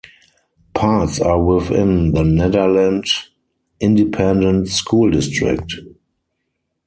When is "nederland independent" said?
2.23-4.67